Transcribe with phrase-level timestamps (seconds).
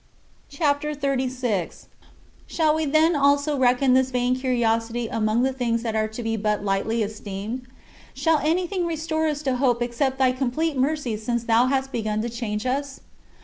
[0.49, 1.71] CHAPTER XXXVI 58.
[2.47, 6.35] Shall we, then, also reckon this vain curiosity among the things that are to be
[6.35, 7.67] but lightly esteemed?
[8.15, 12.29] Shall anything restore us to hope except thy complete mercy since thou hast begun to
[12.29, 13.01] change us?